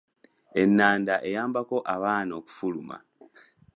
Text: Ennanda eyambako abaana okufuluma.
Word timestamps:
Ennanda 0.61 1.15
eyambako 1.29 1.77
abaana 1.93 2.31
okufuluma. 2.39 2.97